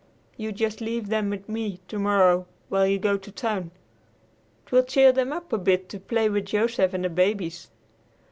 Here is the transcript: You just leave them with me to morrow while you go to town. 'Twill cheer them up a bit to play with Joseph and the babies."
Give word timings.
You 0.35 0.51
just 0.51 0.81
leave 0.81 1.09
them 1.09 1.29
with 1.29 1.47
me 1.47 1.77
to 1.89 1.99
morrow 1.99 2.47
while 2.69 2.87
you 2.87 2.97
go 2.97 3.17
to 3.17 3.31
town. 3.31 3.69
'Twill 4.65 4.85
cheer 4.85 5.11
them 5.11 5.31
up 5.31 5.53
a 5.53 5.59
bit 5.59 5.89
to 5.89 5.99
play 5.99 6.27
with 6.27 6.45
Joseph 6.45 6.95
and 6.95 7.03
the 7.03 7.09
babies." 7.09 7.69